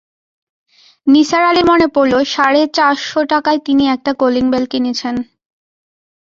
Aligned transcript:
নিসার 1.07 1.43
আলির 1.49 1.65
মনে 1.71 1.87
পড়ল 1.95 2.13
সাড়ে 2.33 2.61
চার 2.77 2.95
শ 3.01 3.11
টাকায় 3.31 3.59
তিনি 3.65 3.83
একটা 3.95 4.11
কলিং 4.21 4.45
বেল 4.53 4.65
কিনেছেন। 4.71 5.15